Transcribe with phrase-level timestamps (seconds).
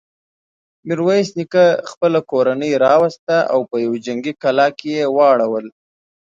[0.87, 5.65] ميرويس نيکه خپله کورنۍ راوسته او په يوه جنګي کلا کې يې واړول.